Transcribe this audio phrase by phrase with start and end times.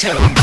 [0.00, 0.39] Play tic-tac-toe.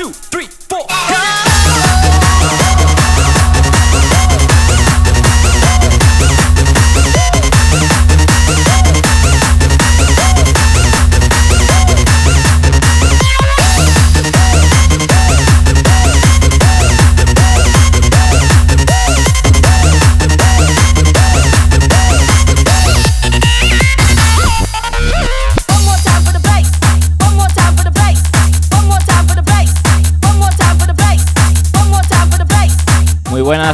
[0.00, 0.29] two.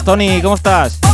[0.06, 1.05] Tony, ¿cómo estás?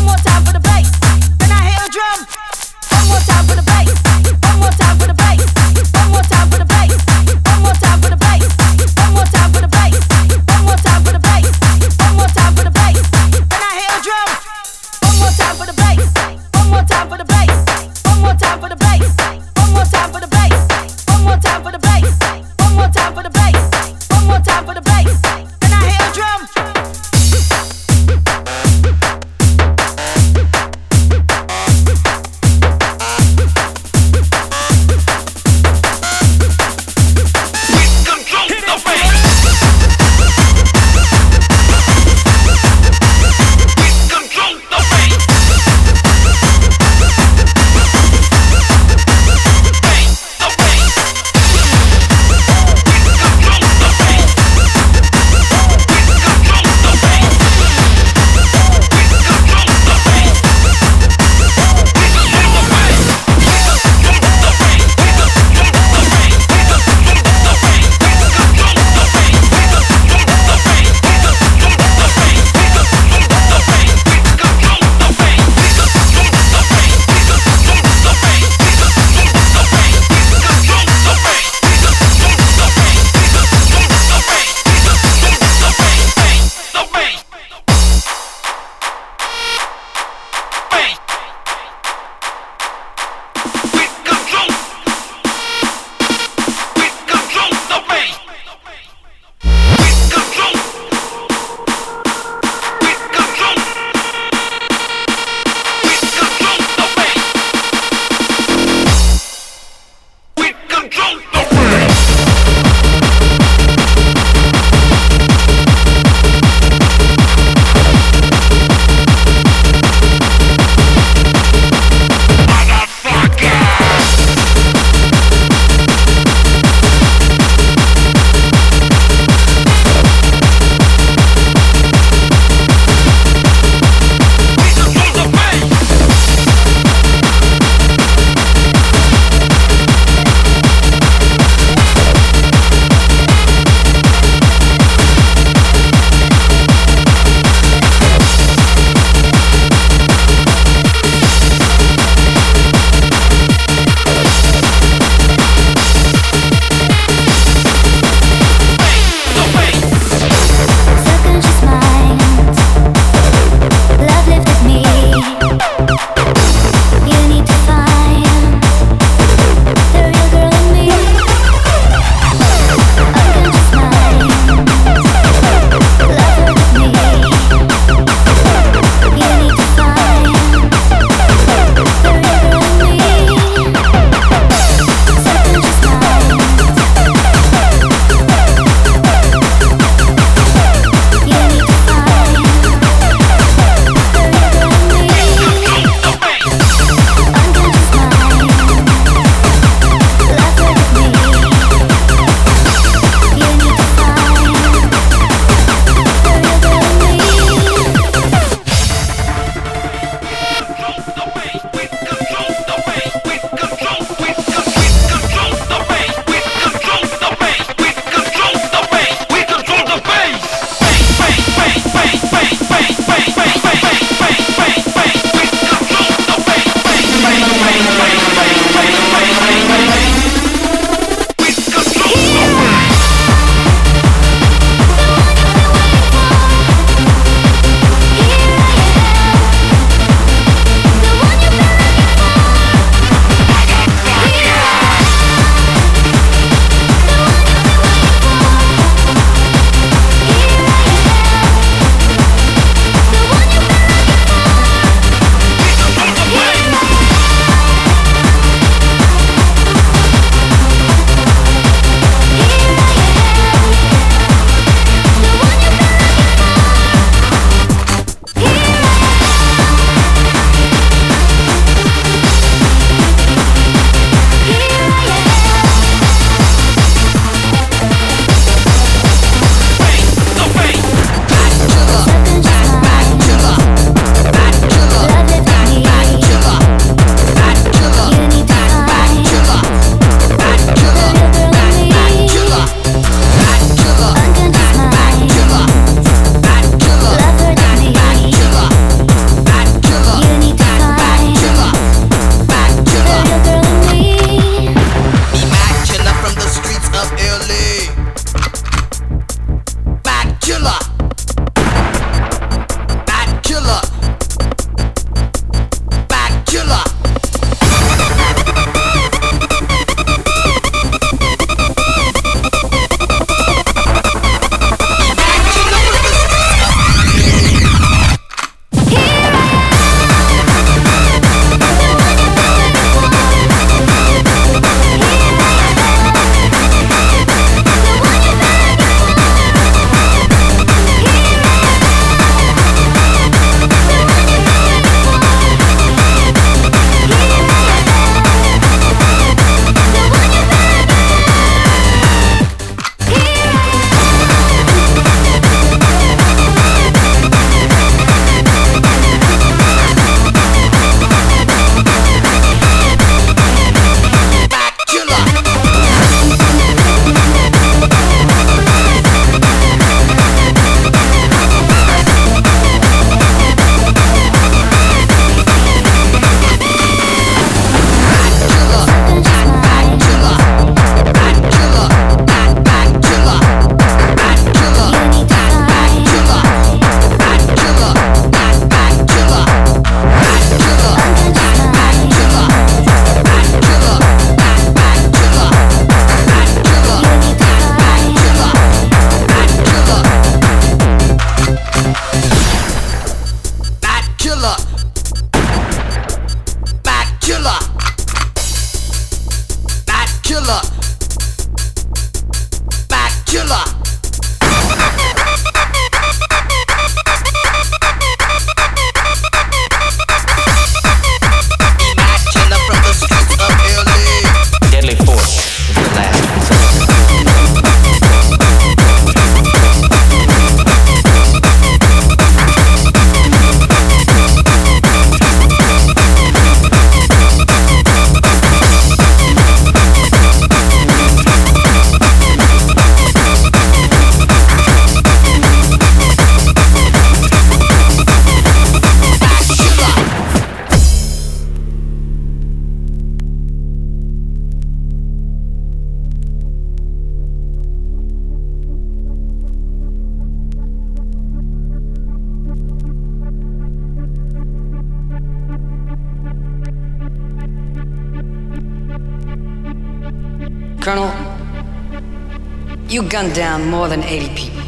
[473.23, 474.63] Gunned down more than 80 people.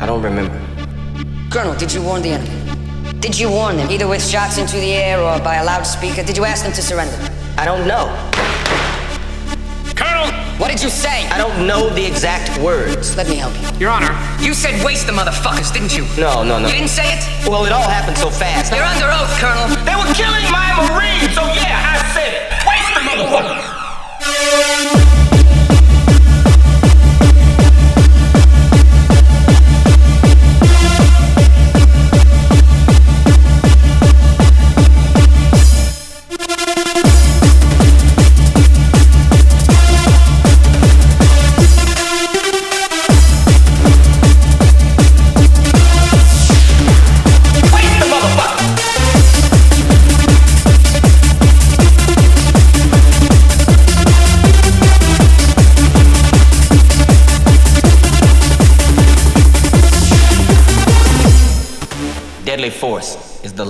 [0.00, 0.58] I don't remember.
[1.50, 2.50] Colonel, did you warn the enemy?
[3.20, 6.24] Did you warn them, either with shots into the air or by a loudspeaker?
[6.24, 7.14] Did you ask them to surrender?
[7.56, 8.10] I don't know.
[9.94, 10.26] Colonel!
[10.58, 11.28] What did you say?
[11.28, 13.16] I don't know the exact words.
[13.16, 13.86] Let me help you.
[13.86, 16.02] Your Honor, You said waste the motherfuckers, didn't you?
[16.18, 16.66] No, no, no.
[16.66, 17.22] You didn't say it?
[17.48, 18.72] Well, it all happened so fast.
[18.72, 19.68] You're under oath, Colonel.
[19.86, 22.42] they were killing my Marines, so yeah, I said it.
[22.66, 23.53] Waste the motherfucker!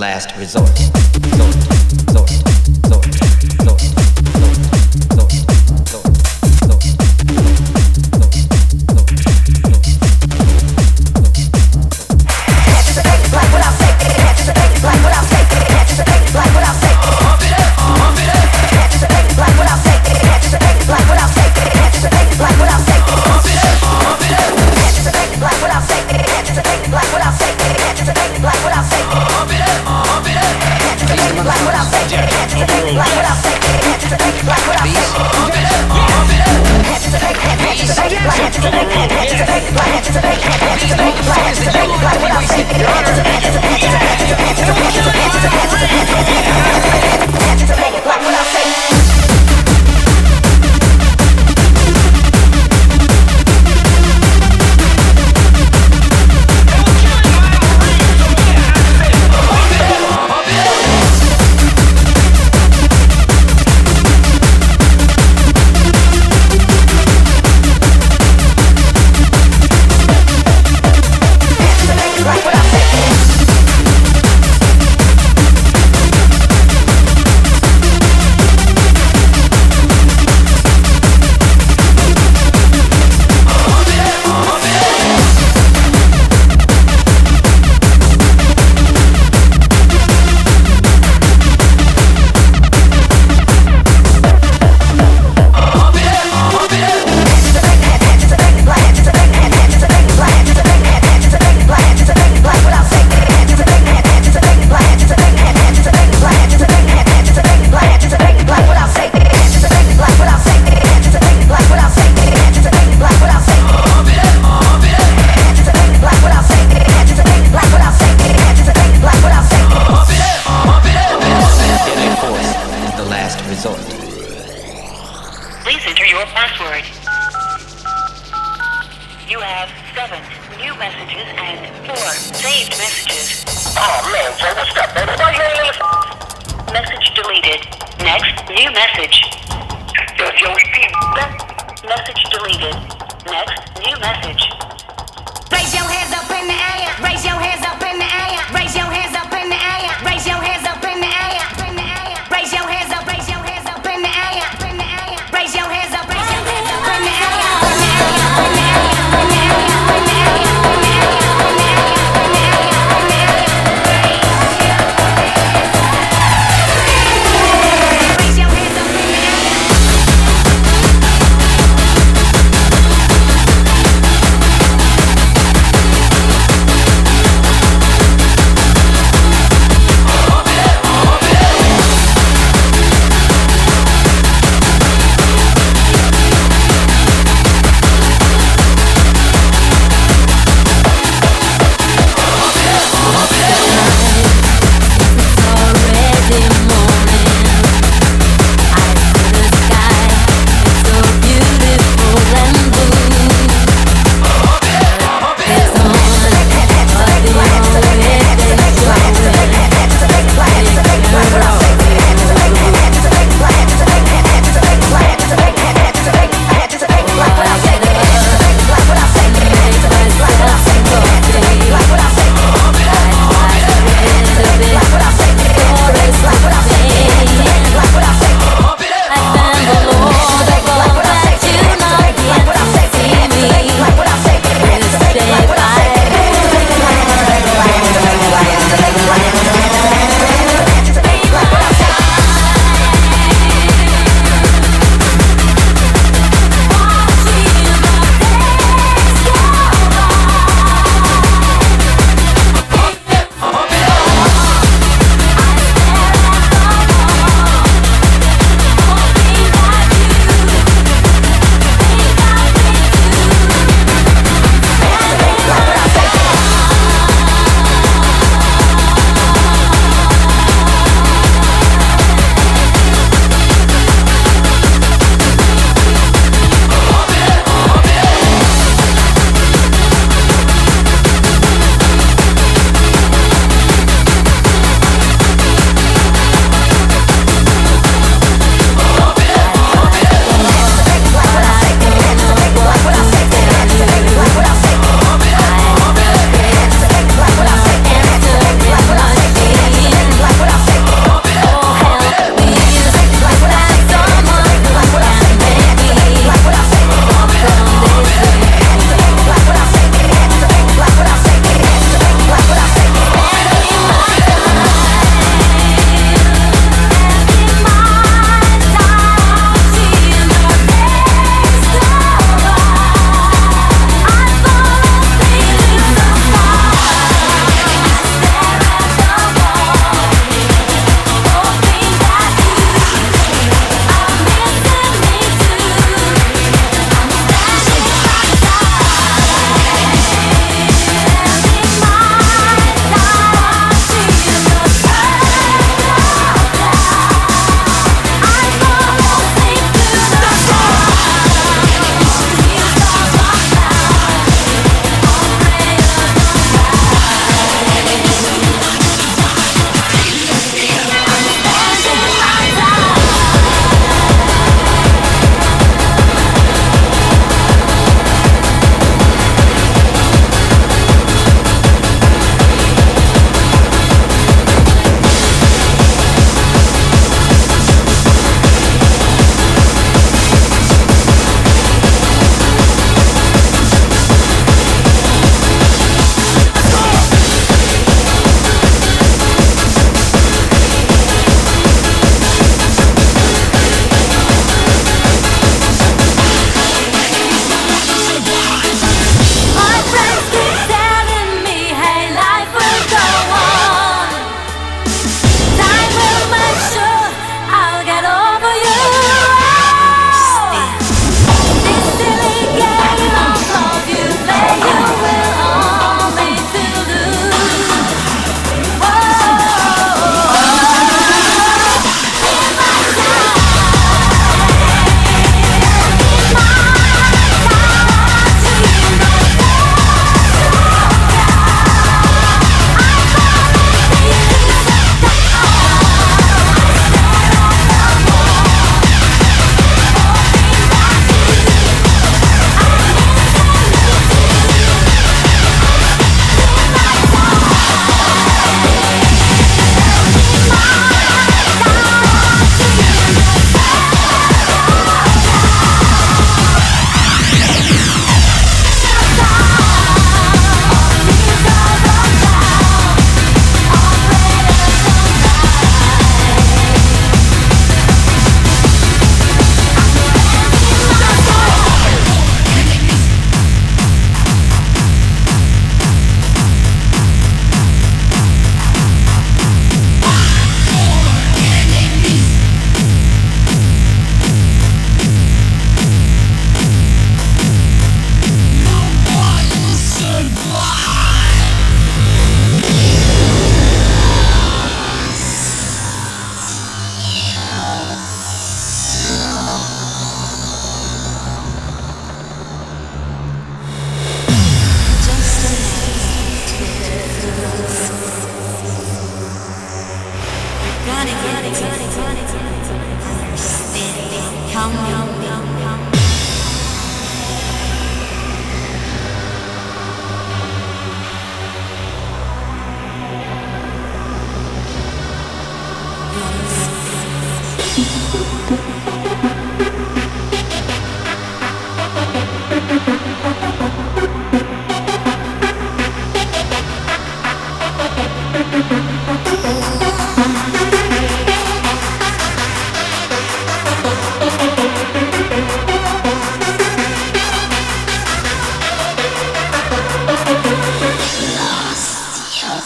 [0.05, 0.64] Last resort.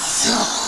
[0.00, 0.67] 操！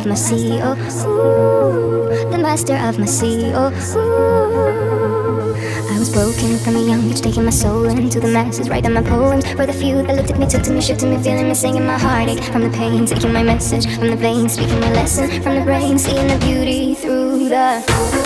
[0.00, 0.60] Of my sea.
[0.62, 0.74] Oh,
[1.06, 3.52] ooh, the master of my sea.
[3.54, 5.54] Oh, ooh.
[5.90, 9.02] I was broken from a young age, taking my soul into the masses, writing my
[9.02, 11.48] poems for the few that looked at me, took to me, shook to me, feeling
[11.48, 14.92] me, singing my heartache from the pain, taking my message from the veins, speaking my
[14.92, 18.19] lesson from the brain, seeing the beauty through the.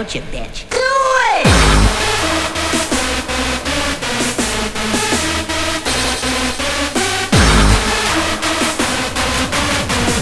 [0.00, 0.64] don't you, bitch?
[0.70, 1.44] Do it!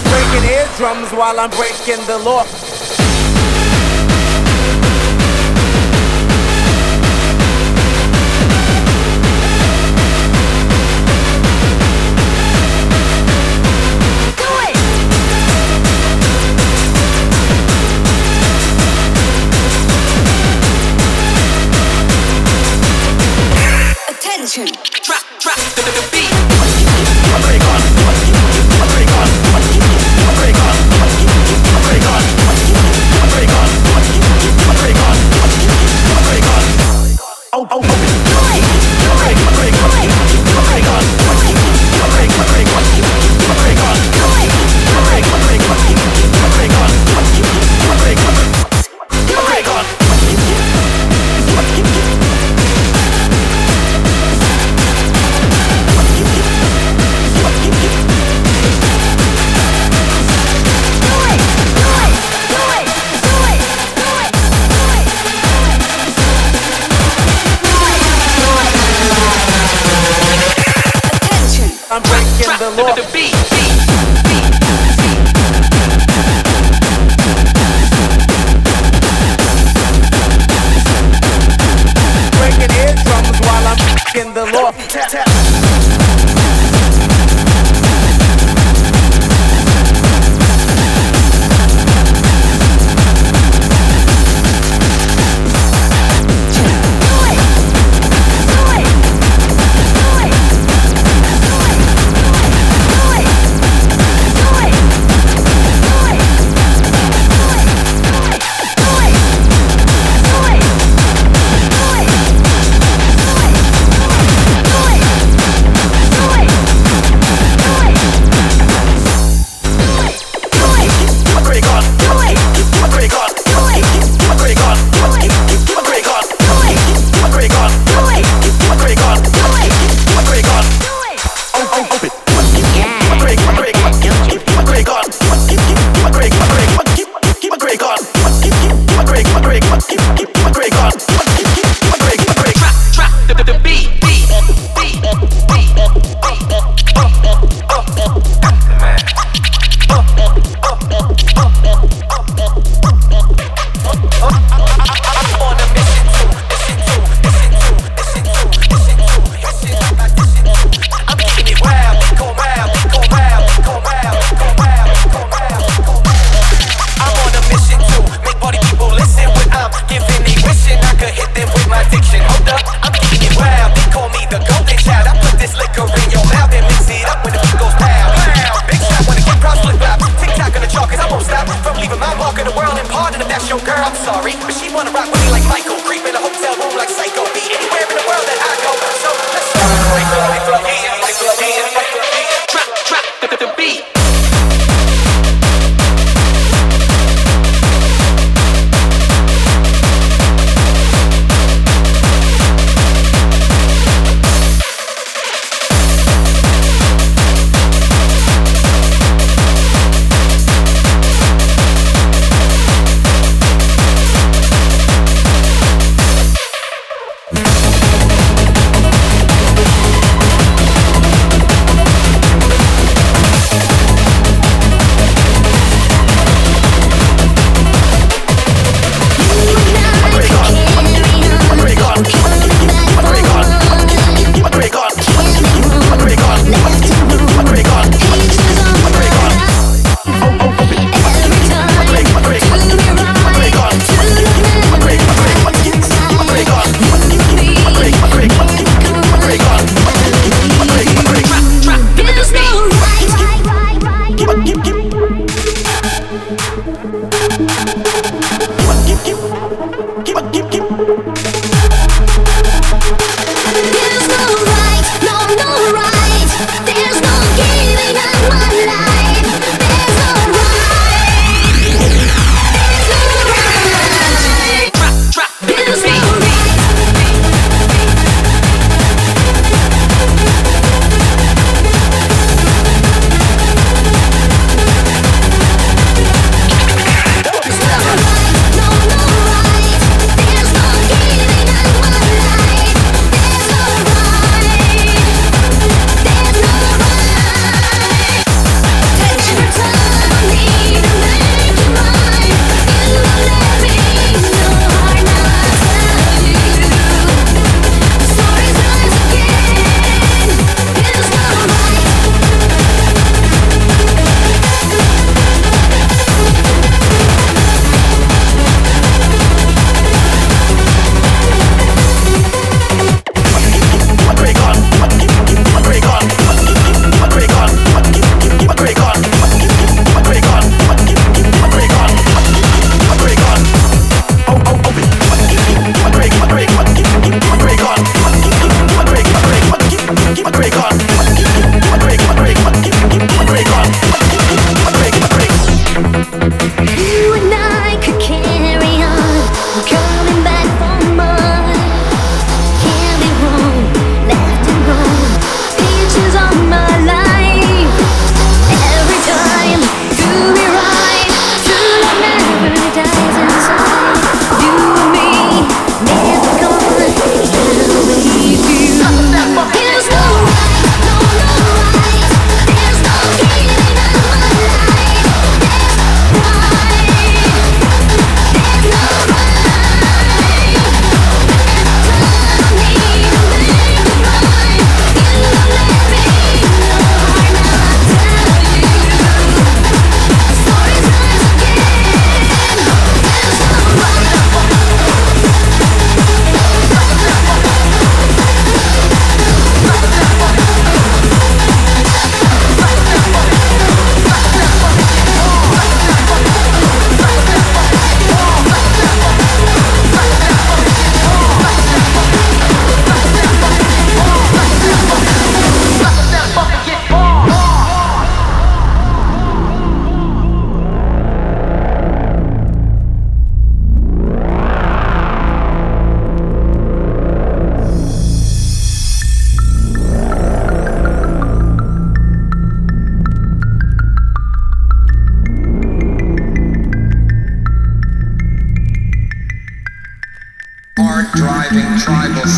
[0.03, 2.68] Breaking eardrums while I'm breaking the law.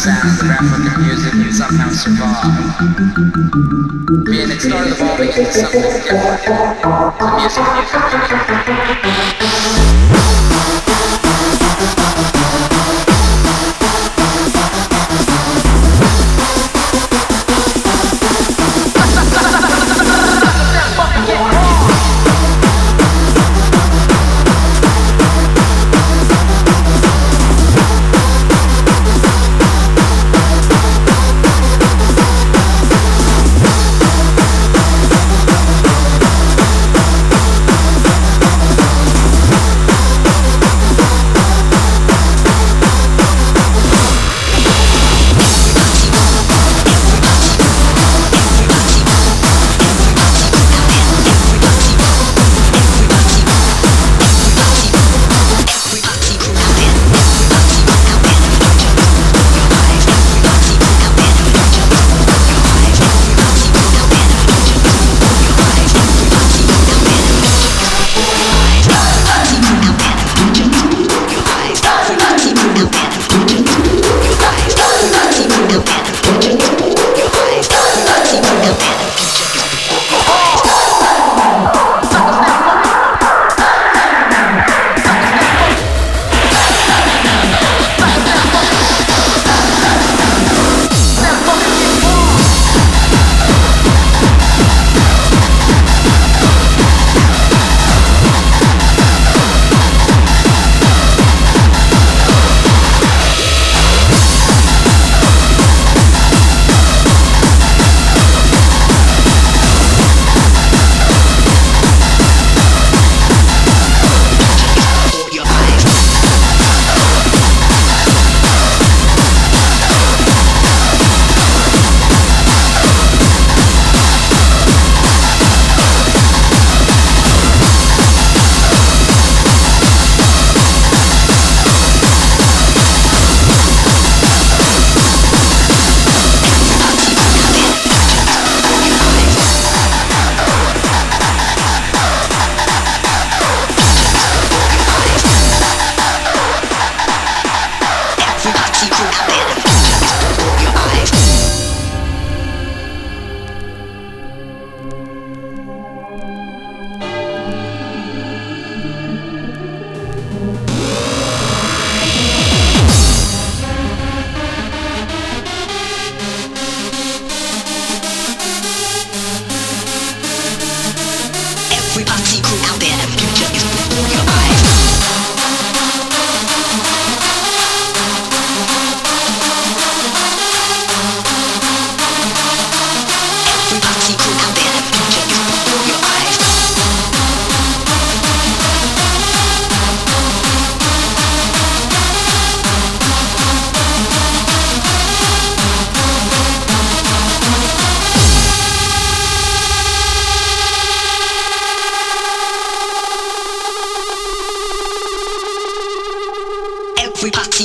[0.02, 2.42] Sound of African music would somehow survive.
[2.42, 2.90] I
[4.26, 6.42] mean, it started evolving into something different.
[7.22, 7.92] The music of the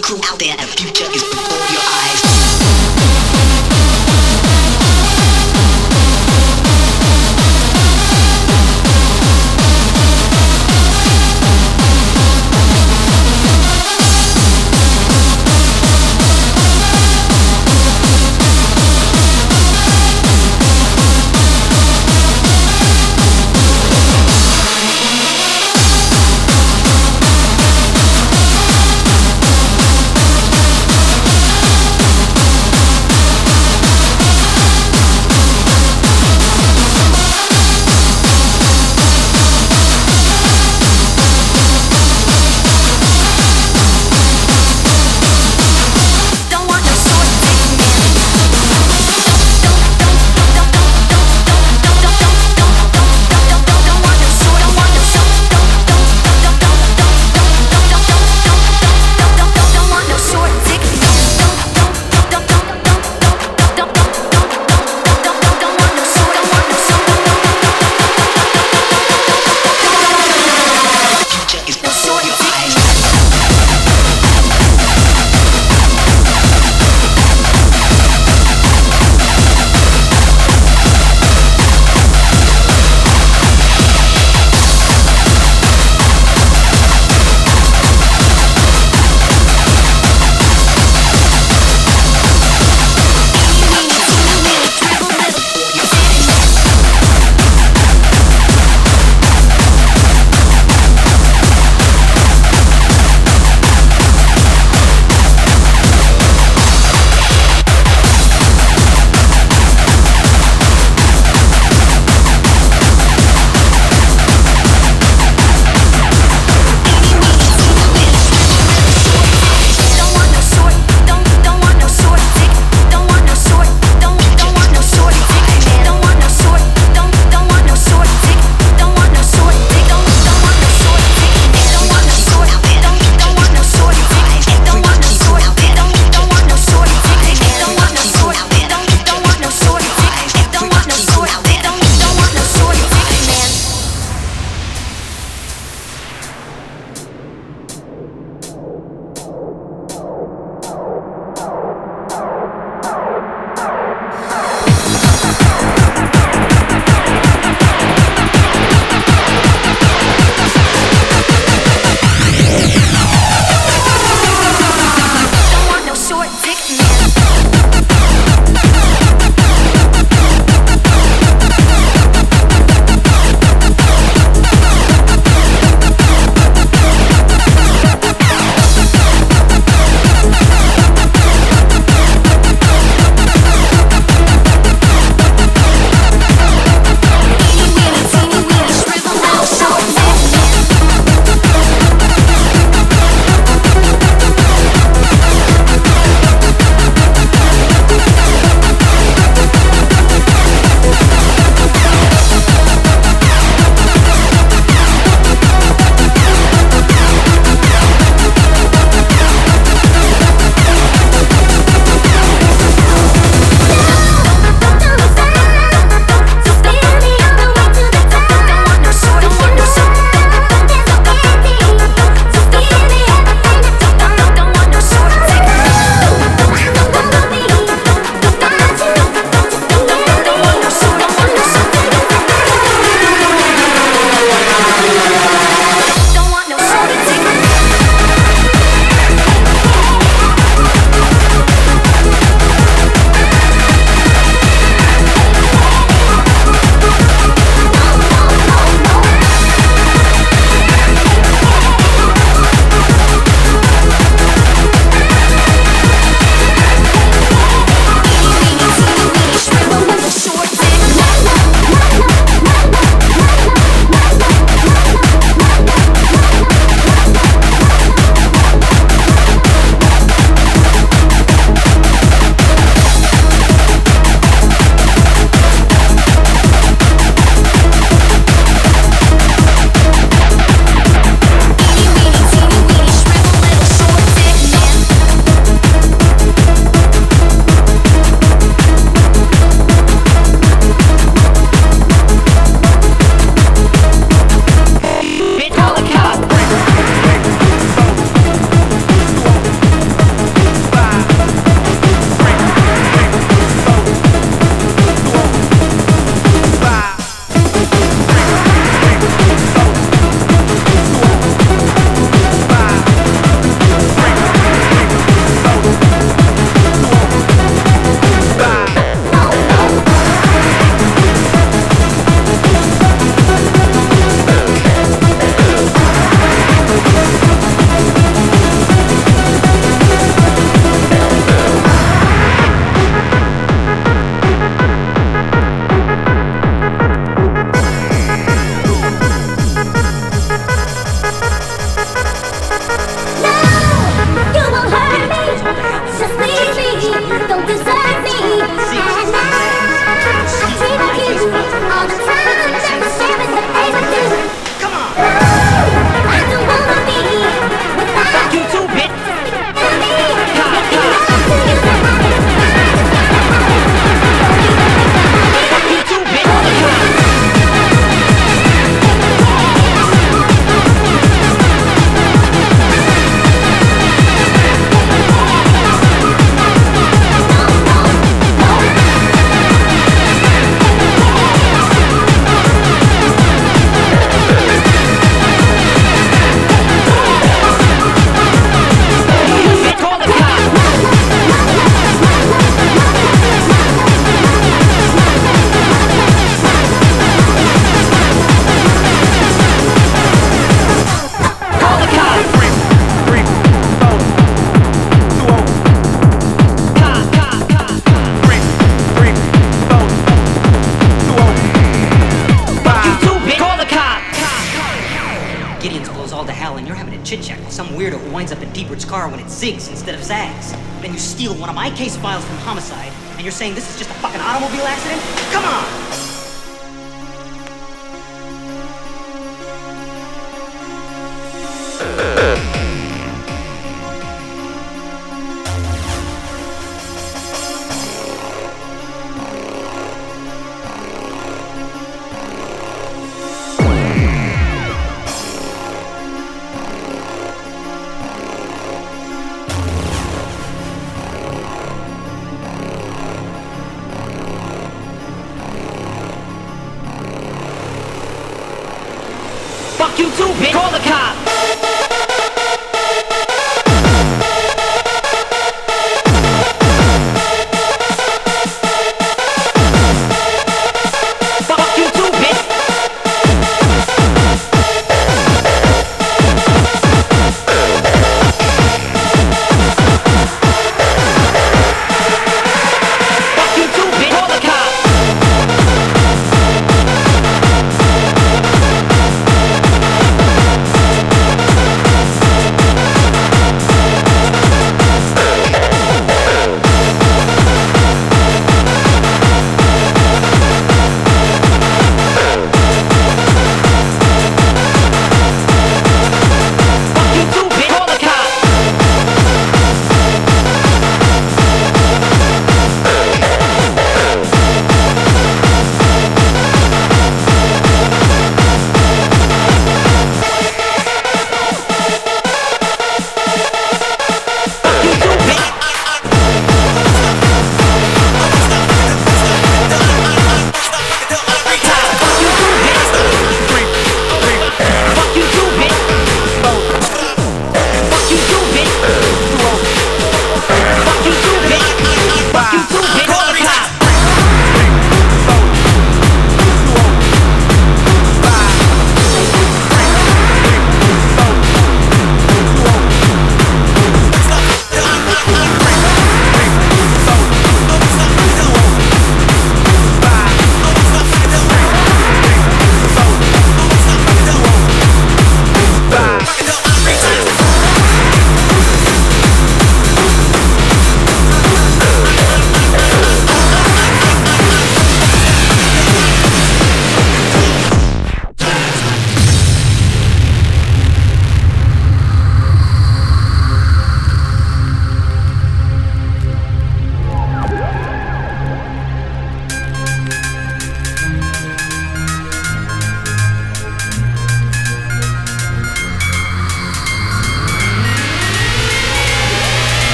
[0.00, 1.33] crew out there, the future is.